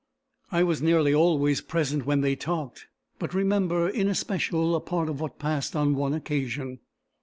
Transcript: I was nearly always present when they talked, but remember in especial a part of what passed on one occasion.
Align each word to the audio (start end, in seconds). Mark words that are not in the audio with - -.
I 0.51 0.63
was 0.63 0.81
nearly 0.81 1.13
always 1.13 1.61
present 1.61 2.07
when 2.07 2.21
they 2.21 2.35
talked, 2.35 2.87
but 3.19 3.35
remember 3.35 3.87
in 3.87 4.07
especial 4.07 4.75
a 4.75 4.79
part 4.81 5.09
of 5.09 5.21
what 5.21 5.37
passed 5.37 5.75
on 5.75 5.93
one 5.93 6.15
occasion. 6.15 6.79